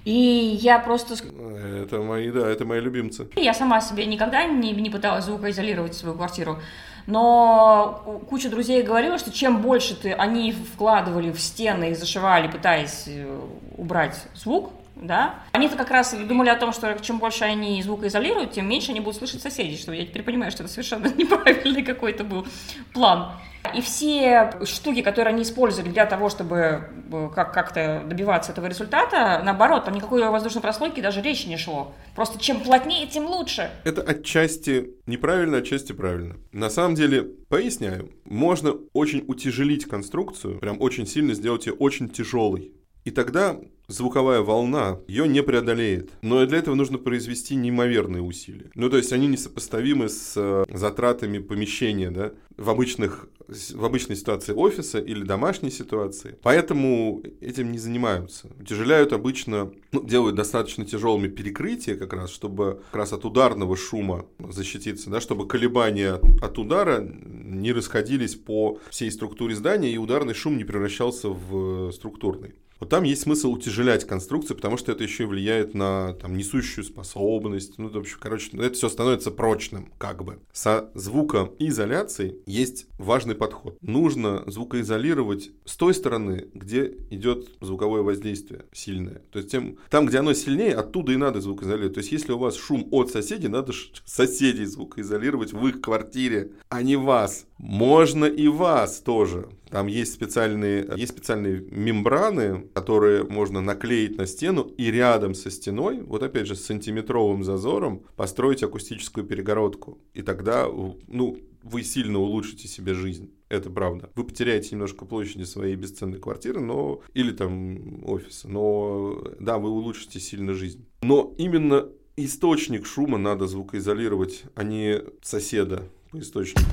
[0.05, 1.15] И я просто...
[1.15, 3.29] Это мои, да, это мои любимцы.
[3.37, 6.59] Я сама себе никогда не, не пыталась звукоизолировать свою квартиру.
[7.07, 13.05] Но куча друзей говорила, что чем больше ты, они вкладывали в стены и зашивали, пытаясь
[13.07, 13.41] э,
[13.77, 18.69] убрать звук, да, они-то как раз думали о том, что чем больше они звукоизолируют, тем
[18.69, 22.47] меньше они будут слышать соседей, что я теперь понимаю, что это совершенно неправильный какой-то был
[22.93, 23.33] план.
[23.77, 29.41] И все штуки, которые они использовали для того, чтобы э, как- как-то добиваться этого результата,
[29.45, 31.95] наоборот, там никакой воздушной прослойки даже речи не шло.
[32.17, 33.71] Просто чем плотнее, тем лучше.
[33.85, 36.37] Это отчасти неправильно, отчасти правильно.
[36.51, 42.73] На самом деле, поясняю, можно очень утяжелить конструкцию, прям очень сильно сделать ее очень тяжелой.
[43.05, 43.57] И тогда
[43.93, 46.11] звуковая волна ее не преодолеет.
[46.23, 48.71] Но для этого нужно произвести неимоверные усилия.
[48.75, 53.29] Ну, то есть они несопоставимы с э, затратами помещения, да, в обычных
[53.75, 56.39] в обычной ситуации офиса или домашней ситуации.
[56.43, 58.49] Поэтому этим не занимаются.
[58.59, 64.27] Утяжеляют обычно, ну, делают достаточно тяжелыми перекрытия как раз, чтобы как раз от ударного шума
[64.39, 70.57] защититься, да, чтобы колебания от удара не расходились по всей структуре здания и ударный шум
[70.57, 72.55] не превращался в структурный.
[72.83, 77.79] Вот там есть смысл утяжелять конструкцию, потому что это еще влияет на там, несущую способность.
[77.79, 80.41] Ну, в общем, короче, это все становится прочным, как бы.
[80.53, 83.79] Со звукоизоляцией есть важный подход.
[83.83, 89.23] Нужно звукоизолировать с той стороны, где идет звуковое воздействие сильное.
[89.31, 91.95] То есть тем, там, где оно сильнее, оттуда и надо звукоизолировать.
[91.95, 93.73] То есть если у вас шум от соседей, надо
[94.05, 97.47] соседей звукоизолировать в их квартире, а не вас.
[97.63, 99.49] Можно и вас тоже.
[99.71, 106.03] Там есть специальные, есть специальные мембраны, которые можно наклеить на стену и рядом со стеной,
[106.03, 109.99] вот опять же с сантиметровым зазором, построить акустическую перегородку.
[110.13, 113.31] И тогда, ну, вы сильно улучшите себе жизнь.
[113.49, 114.11] Это правда.
[114.17, 120.19] Вы потеряете немножко площади своей бесценной квартиры, но или там офиса, но да, вы улучшите
[120.19, 120.85] сильно жизнь.
[121.03, 126.67] Но именно источник шума надо звукоизолировать, а не соседа по источнику.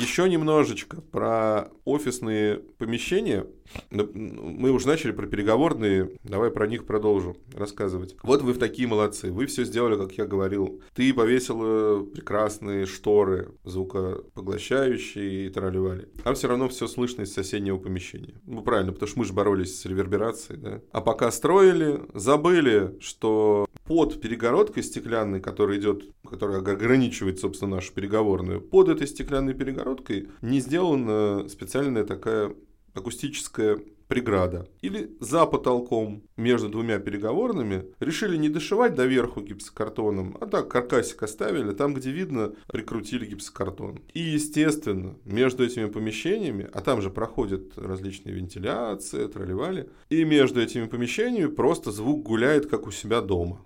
[0.00, 3.46] Еще немножечко про офисные помещения.
[3.90, 8.16] Мы уже начали про переговорные, давай про них продолжу рассказывать.
[8.22, 10.82] Вот вы в такие молодцы, вы все сделали, как я говорил.
[10.94, 16.08] Ты повесила прекрасные шторы, звукопоглощающие и тролливали.
[16.24, 18.40] А все равно все слышно из соседнего помещения.
[18.44, 20.80] Ну, правильно, потому что мы же боролись с реверберацией, да?
[20.92, 28.60] А пока строили, забыли, что под перегородкой стеклянной, которая идет, которая ограничивает, собственно, нашу переговорную,
[28.60, 32.54] под этой стеклянной перегородкой не сделана специальная такая
[32.94, 33.78] акустическая
[34.12, 34.66] преграда.
[34.82, 41.72] Или за потолком между двумя переговорными решили не дошивать доверху гипсокартоном, а так каркасик оставили,
[41.72, 44.00] там, где видно, прикрутили гипсокартон.
[44.12, 50.84] И, естественно, между этими помещениями, а там же проходят различные вентиляции, тролливали, и между этими
[50.84, 53.64] помещениями просто звук гуляет, как у себя дома.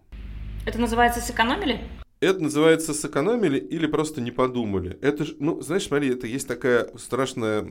[0.64, 1.81] Это называется сэкономили?
[2.20, 4.98] Это называется сэкономили или просто не подумали.
[5.02, 7.66] Это ж, ну, знаешь, смотри, это есть такая страшная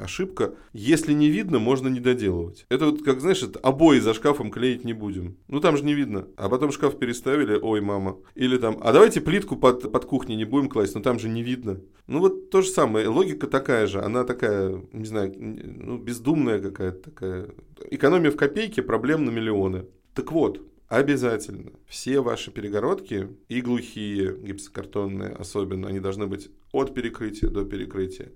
[0.00, 0.54] ошибка.
[0.72, 2.64] Если не видно, можно не доделывать.
[2.70, 5.36] Это вот, как, знаешь, это обои за шкафом клеить не будем.
[5.48, 6.26] Ну, там же не видно.
[6.36, 8.16] А потом шкаф переставили, ой, мама.
[8.34, 11.42] Или там, а давайте плитку под, под кухней не будем класть, но там же не
[11.42, 11.80] видно.
[12.06, 13.08] Ну, вот то же самое.
[13.08, 14.00] Логика такая же.
[14.00, 17.48] Она такая, не знаю, ну, бездумная какая-то такая.
[17.90, 19.84] Экономия в копейке, проблем на миллионы.
[20.14, 20.62] Так вот,
[20.94, 21.72] Обязательно.
[21.88, 28.30] Все ваши перегородки, и глухие, гипсокартонные особенно, они должны быть от перекрытия до перекрытия.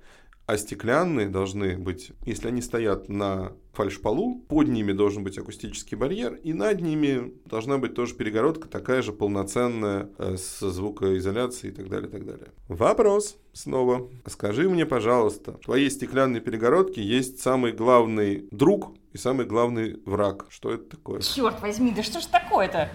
[0.49, 6.37] А стеклянные должны быть, если они стоят на фальшполу, под ними должен быть акустический барьер,
[6.43, 11.91] и над ними должна быть тоже перегородка, такая же полноценная, э, с звукоизоляцией и так
[11.91, 12.49] далее, и так далее.
[12.69, 14.09] Вопрос снова.
[14.27, 20.47] Скажи мне, пожалуйста, в твоей стеклянной перегородке есть самый главный друг и самый главный враг.
[20.49, 21.21] Что это такое?
[21.21, 22.89] Черт возьми, да что ж такое-то?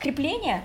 [0.00, 0.64] Крепление?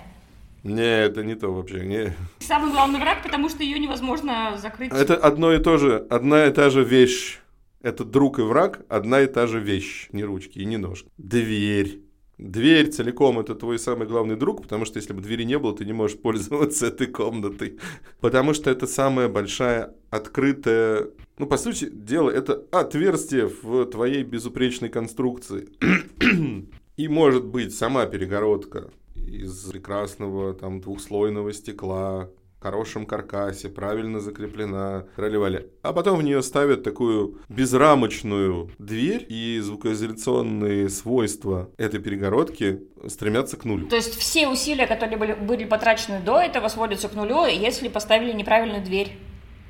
[0.66, 1.86] Не, это не то вообще.
[1.86, 2.16] Не.
[2.40, 4.92] Самый главный враг, потому что ее невозможно закрыть.
[4.92, 7.40] Это одно и то же, одна и та же вещь.
[7.84, 10.10] Это друг и враг, одна и та же вещь.
[10.12, 11.08] Не ручки и не ножки.
[11.20, 12.02] Дверь.
[12.40, 15.86] Дверь целиком это твой самый главный друг, потому что если бы двери не было, ты
[15.86, 17.78] не можешь пользоваться этой комнатой.
[18.20, 21.10] Потому что это самая большая открытая...
[21.38, 25.70] Ну, по сути дела, это отверстие в твоей безупречной конструкции.
[26.98, 32.30] И может быть сама перегородка из прекрасного там двухслойного стекла,
[32.66, 35.70] хорошем каркасе, правильно закреплена, тролливали.
[35.84, 43.66] А потом в нее ставят такую безрамочную дверь, и звукоизоляционные свойства этой перегородки стремятся к
[43.66, 43.88] нулю.
[43.88, 48.34] То есть все усилия, которые были, были потрачены до этого, сводятся к нулю, если поставили
[48.34, 49.12] неправильную дверь.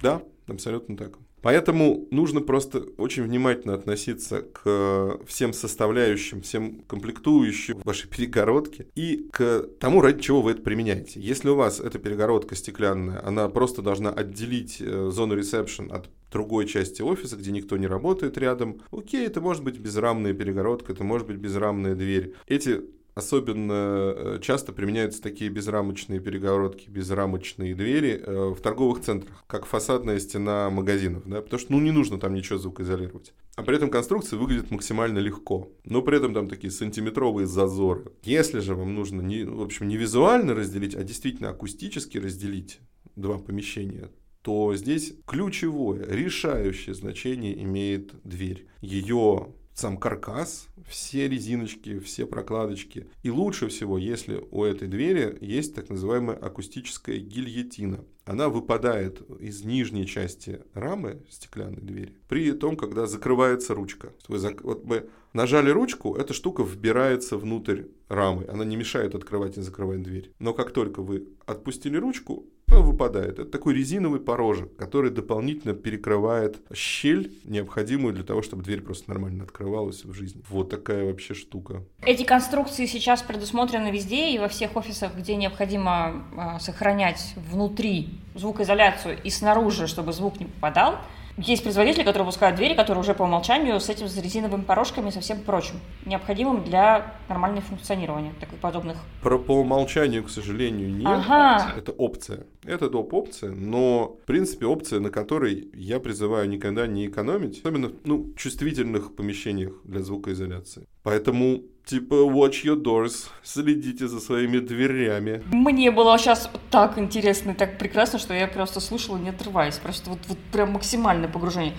[0.01, 1.17] Да, абсолютно так.
[1.45, 9.69] Поэтому нужно просто очень внимательно относиться к всем составляющим, всем комплектующим вашей перегородки и к
[9.79, 11.19] тому, ради чего вы это применяете.
[11.19, 16.65] Если у вас эта перегородка стеклянная, она просто должна отделить э, зону ресепшн от другой
[16.65, 18.81] части офиса, где никто не работает рядом.
[18.89, 22.34] Окей, это может быть безрамная перегородка, это может быть безрамная дверь.
[22.47, 22.81] Эти
[23.15, 30.19] Особенно э, часто применяются такие безрамочные перегородки, безрамочные двери э, в торговых центрах, как фасадная
[30.19, 33.34] стена магазинов, да, потому что ну, не нужно там ничего звукоизолировать.
[33.56, 38.12] А при этом конструкция выглядит максимально легко, но при этом там такие сантиметровые зазоры.
[38.23, 42.80] Если же вам нужно, не, в общем, не визуально разделить, а действительно акустически разделить
[43.15, 44.10] два помещения,
[44.41, 48.67] то здесь ключевое, решающее значение имеет дверь.
[48.82, 53.07] Ее сам каркас, все резиночки, все прокладочки.
[53.23, 58.05] И лучше всего, если у этой двери есть так называемая акустическая гильотина.
[58.23, 64.13] Она выпадает из нижней части рамы стеклянной двери при том, когда закрывается ручка.
[64.27, 64.63] Вы, зак...
[64.63, 68.45] вот вы нажали ручку, эта штука вбирается внутрь рамы.
[68.47, 70.31] Она не мешает открывать и закрывать дверь.
[70.39, 73.39] Но как только вы отпустили ручку, выпадает.
[73.39, 79.43] Это такой резиновый порожек, который дополнительно перекрывает щель, необходимую для того, чтобы дверь просто нормально
[79.43, 80.41] открывалась в жизни.
[80.49, 81.84] Вот такая вообще штука.
[82.01, 89.17] Эти конструкции сейчас предусмотрены везде и во всех офисах, где необходимо э, сохранять внутри звукоизоляцию
[89.23, 90.99] и снаружи, чтобы звук не попадал.
[91.38, 95.12] Есть производители, которые выпускают двери, которые уже по умолчанию с этим с резиновыми порожками и
[95.12, 98.98] со всем прочим, необходимым для нормального функционирования таких подобных.
[99.21, 101.08] Про по умолчанию, к сожалению, нет.
[101.08, 101.74] Ага.
[101.78, 102.45] Это опция.
[102.63, 103.13] Это доп.
[103.13, 109.15] опция, но, в принципе, опция, на которой я призываю никогда не экономить, особенно ну, чувствительных
[109.15, 110.88] помещениях для звукоизоляции.
[111.04, 115.43] Поэтому Типа, watch your doors, следите за своими дверями.
[115.52, 119.78] Мне было сейчас так интересно и так прекрасно, что я просто слушала, не отрываясь.
[119.78, 121.76] Просто вот, вот прям максимальное погружение.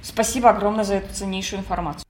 [0.00, 2.06] Спасибо огромное за эту ценнейшую информацию.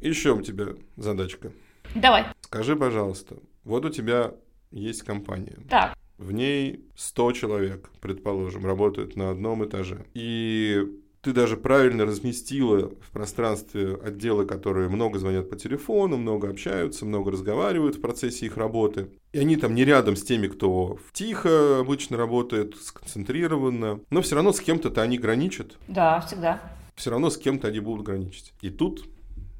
[0.00, 1.52] Еще у тебя задачка.
[1.94, 2.24] Давай.
[2.40, 4.32] Скажи, пожалуйста, вот у тебя
[4.70, 5.58] есть компания.
[5.68, 5.94] Так.
[6.16, 10.06] В ней 100 человек, предположим, работают на одном этаже.
[10.14, 10.86] И
[11.22, 17.30] ты даже правильно разместила в пространстве отделы, которые много звонят по телефону, много общаются, много
[17.30, 19.08] разговаривают в процессе их работы.
[19.32, 24.00] И они там не рядом с теми, кто тихо обычно работает, сконцентрированно.
[24.10, 25.78] Но все равно с кем-то-то они граничат.
[25.86, 26.60] Да, всегда.
[26.96, 28.52] Все равно с кем-то они будут граничить.
[28.60, 29.04] И тут,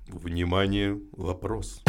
[0.09, 1.83] внимание, вопрос.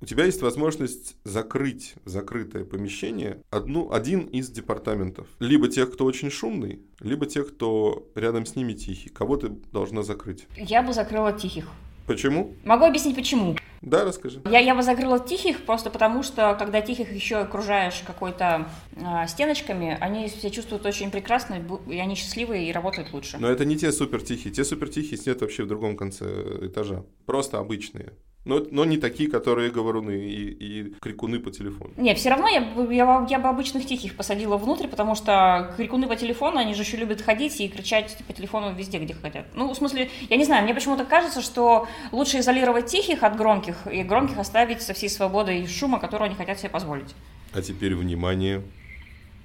[0.00, 5.26] У тебя есть возможность закрыть закрытое помещение одну, один из департаментов.
[5.40, 9.08] Либо тех, кто очень шумный, либо тех, кто рядом с ними тихий.
[9.08, 10.46] Кого ты должна закрыть?
[10.56, 11.68] Я бы закрыла тихих.
[12.06, 12.54] Почему?
[12.64, 13.56] Могу объяснить почему.
[13.82, 14.40] Да, расскажи.
[14.48, 19.96] Я, я бы закрыла тихих просто потому, что когда тихих еще окружаешь какой-то э, стеночками,
[20.00, 23.36] они себя чувствуют очень прекрасно, и они счастливые и работают лучше.
[23.38, 24.54] Но это не те супер тихие.
[24.54, 26.24] Те супер тихие сидят вообще в другом конце
[26.62, 27.04] этажа.
[27.26, 28.12] Просто обычные.
[28.48, 31.92] Но, но не такие, которые говоруны и, и крикуны по телефону.
[31.98, 36.16] Не, все равно я, я, я бы обычных тихих посадила внутрь, потому что крикуны по
[36.16, 39.44] телефону, они же еще любят ходить и кричать по телефону везде, где хотят.
[39.54, 43.86] Ну, в смысле, я не знаю, мне почему-то кажется, что лучше изолировать тихих от громких
[43.92, 47.14] и громких оставить со всей свободой шума, которого они хотят себе позволить.
[47.52, 48.62] А теперь, внимание,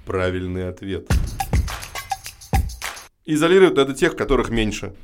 [0.06, 1.06] правильный ответ.
[3.26, 4.94] Изолируют это тех, которых меньше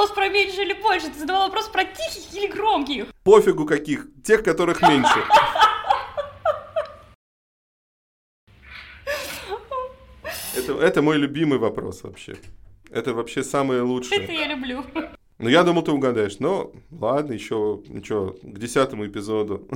[0.00, 3.06] вопрос про меньше или больше, ты задавал вопрос про тихих или громких.
[3.22, 5.24] Пофигу каких, тех, которых меньше.
[10.56, 12.36] Это, это мой любимый вопрос вообще.
[12.90, 14.22] Это вообще самое лучшее.
[14.22, 14.84] Это я люблю.
[15.38, 16.38] Ну, я думал, ты угадаешь.
[16.38, 19.68] Но ладно, еще, ничего, к десятому эпизоду.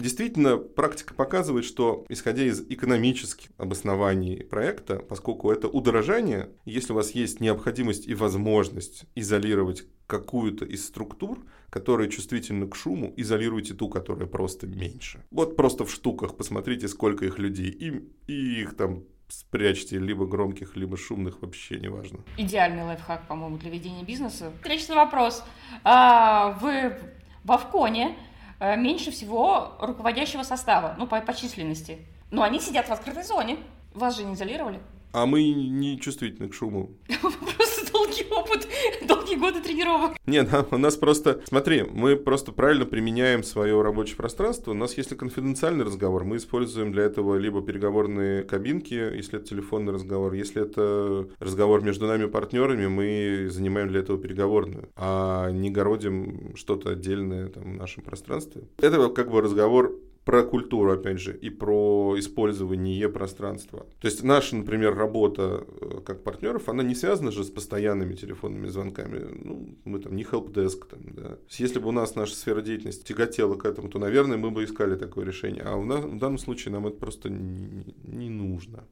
[0.00, 7.12] Действительно, практика показывает, что исходя из экономических обоснований проекта, поскольку это удорожание, если у вас
[7.12, 11.38] есть необходимость и возможность изолировать какую-то из структур,
[11.70, 15.22] которые чувствительны к шуму, изолируйте ту, которая просто меньше.
[15.30, 20.76] Вот просто в штуках посмотрите, сколько их людей, и, и их там спрячьте либо громких,
[20.76, 22.20] либо шумных, вообще не важно.
[22.38, 24.52] Идеальный лайфхак, по-моему, для ведения бизнеса.
[24.56, 25.44] Встречный вопрос.
[25.84, 26.96] А, вы
[27.44, 28.16] в Авконе
[28.60, 31.98] меньше всего руководящего состава, ну, по, по численности.
[32.30, 33.56] Но они сидят в открытой зоне.
[33.94, 34.80] Вас же не изолировали.
[35.12, 36.90] А мы не чувствительны к шуму.
[37.98, 38.68] Долгий опыт,
[39.08, 40.12] долгие годы тренировок.
[40.24, 44.70] Нет, у нас просто, смотри, мы просто правильно применяем свое рабочее пространство.
[44.70, 49.92] У нас, если конфиденциальный разговор, мы используем для этого либо переговорные кабинки, если это телефонный
[49.92, 50.32] разговор.
[50.34, 56.90] Если это разговор между нами партнерами, мы занимаем для этого переговорную, а не городим что-то
[56.90, 58.62] отдельное там, в нашем пространстве.
[58.80, 59.92] Это как бы разговор
[60.28, 63.86] про культуру, опять же, и про использование пространства.
[63.98, 68.66] То есть наша, например, работа э, как партнеров, она не связана же с постоянными телефонными
[68.66, 69.26] звонками.
[69.42, 70.86] Ну, мы там не helpdesk.
[70.90, 71.38] Там, да.
[71.48, 74.96] Если бы у нас наша сфера деятельности тяготела к этому, то, наверное, мы бы искали
[74.96, 75.62] такое решение.
[75.62, 78.84] А в, на, в данном случае нам это просто не, не нужно.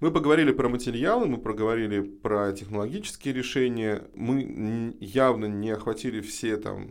[0.00, 4.04] Мы поговорили про материалы, мы проговорили про технологические решения.
[4.14, 6.88] Мы явно не охватили все там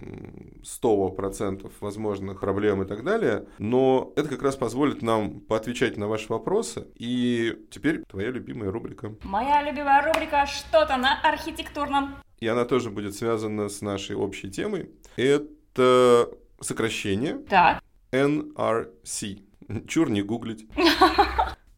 [0.61, 6.27] 100% возможных проблем и так далее, но это как раз позволит нам поотвечать на ваши
[6.29, 6.85] вопросы.
[6.95, 9.15] И теперь твоя любимая рубрика.
[9.23, 12.15] Моя любимая рубрика «Что-то на архитектурном».
[12.37, 14.91] И она тоже будет связана с нашей общей темой.
[15.15, 16.29] Это
[16.61, 17.39] сокращение.
[17.49, 17.81] Так.
[18.11, 19.41] NRC.
[19.87, 20.67] Чур не гуглить.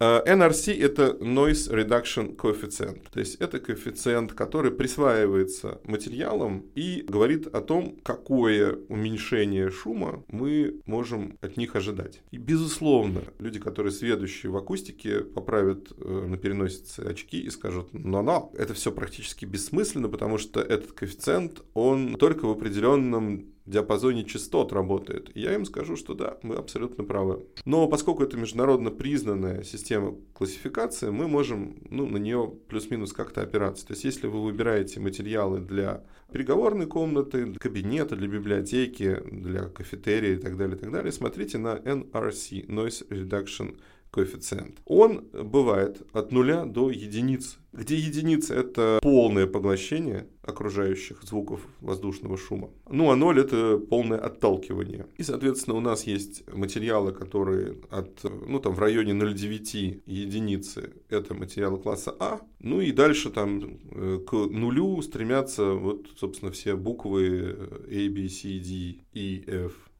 [0.02, 7.46] Э, NRC— это Noise Reduction Coefficient, то есть это коэффициент, который присваивается материалам и говорит
[7.46, 12.24] о том, какое уменьшение шума мы можем от них ожидать.
[12.32, 18.52] И, безусловно, люди, которые сведущие в акустике, поправят э, на переносице очки и скажут, но-но,
[18.58, 25.32] это все практически бессмысленно, потому что этот коэффициент, он только в определенном диапазоне частот работает.
[25.36, 27.46] Я им скажу, что да, мы абсолютно правы.
[27.66, 33.86] Но поскольку это международно признанная система классификации, мы можем ну, на нее плюс-минус как-то опираться.
[33.86, 40.36] То есть если вы выбираете материалы для переговорной комнаты, для кабинета, для библиотеки, для кафетерия
[40.36, 43.78] и так далее, и так далее, смотрите на NRC, Noise Reduction
[44.12, 44.80] коэффициент.
[44.86, 52.70] Он бывает от нуля до единицы, где единица— это полное поглощение окружающих звуков воздушного шума.
[52.90, 55.08] Ну, а ноль— это полное отталкивание.
[55.18, 61.34] И, соответственно, у нас есть материалы, которые от, ну, там, в районе 0,9 единицы— это
[61.34, 62.42] материалы класса А.
[62.60, 67.58] Ну, и дальше там э, к нулю стремятся вот, собственно, все буквы
[67.90, 69.91] A, B, C, D, E, F,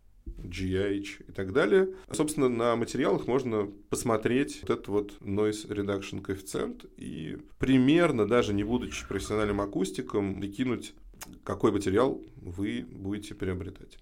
[0.44, 1.90] GH и так далее.
[2.12, 8.64] Собственно, на материалах можно посмотреть вот этот вот noise reduction коэффициент и примерно, даже не
[8.64, 10.94] будучи профессиональным акустиком, прикинуть,
[11.44, 13.98] какой материал вы будете приобретать.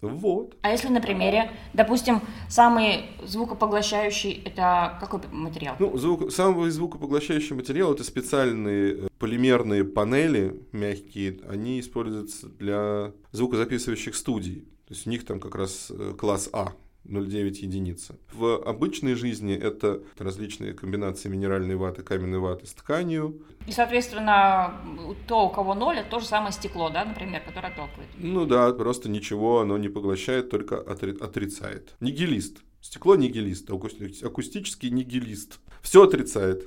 [0.00, 0.56] Вот.
[0.62, 5.76] А если на примере, допустим, самый звукопоглощающий это какой материал?
[5.78, 11.40] Ну, звук, самый звукопоглощающий материал это специальные э, полимерные панели мягкие.
[11.48, 14.66] Они используются для звукозаписывающих студий.
[14.90, 16.72] То есть у них там как раз э, класс А,
[17.06, 18.16] 0,9 единица.
[18.32, 23.40] В обычной жизни это различные комбинации минеральной ваты, каменной ваты с тканью.
[23.68, 24.80] И, соответственно,
[25.28, 28.08] то, у кого ноль, это то же самое стекло, да, например, которое отталкивает.
[28.18, 31.94] Ну да, просто ничего оно не поглощает, только отри- отрицает.
[32.00, 32.58] Нигилист.
[32.80, 35.60] Стекло нигилист, акустический нигилист.
[35.82, 36.64] Все отрицает.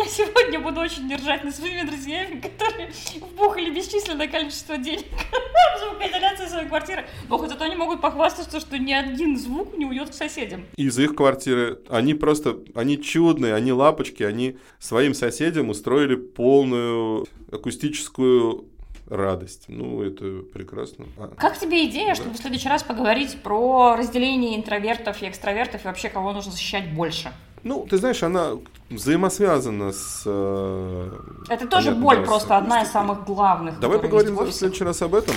[0.00, 2.90] Я сегодня буду очень держать на своими друзьями, которые
[3.20, 5.04] вбухали бесчисленное количество денег
[5.76, 7.04] в звукоизоляции своей квартиры.
[7.28, 10.64] Но хоть зато они могут похвастаться, что ни один звук не уйдет к соседям.
[10.76, 11.80] Из их квартиры.
[11.90, 18.64] Они просто, они чудные, они лапочки, они своим соседям устроили полную акустическую
[19.06, 19.64] радость.
[19.68, 21.06] Ну, это прекрасно.
[21.18, 21.28] А.
[21.36, 22.14] Как тебе идея, да.
[22.14, 26.90] чтобы в следующий раз поговорить про разделение интровертов и экстравертов и вообще кого нужно защищать
[26.94, 27.32] больше?
[27.62, 28.52] Ну, ты знаешь, она
[28.88, 30.22] взаимосвязана с...
[30.24, 31.10] Э,
[31.48, 33.78] Это тоже боль, да, просто одна из самых главных.
[33.80, 35.34] Давай поговорим в, следующий раз об этом.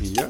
[0.00, 0.28] Я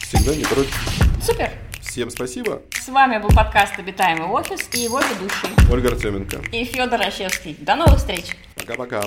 [0.00, 0.74] всегда не против.
[1.22, 1.50] Супер.
[1.82, 2.62] Всем спасибо.
[2.70, 7.56] С вами был подкаст «Обитаемый офис» и его ведущий Ольга Артеменко и Федор Рощевский.
[7.60, 8.36] До новых встреч.
[8.54, 9.02] Пока-пока.